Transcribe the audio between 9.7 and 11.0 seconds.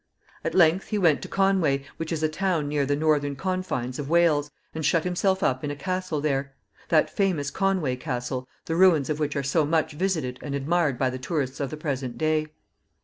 visited and admired